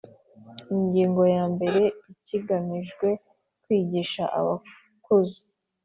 Igingo 0.77 1.21
ya 1.35 1.43
mbere 1.53 1.81
Ikigamijwe 2.13 3.07
kwigisha 3.63 4.23
abakuze 4.39 5.37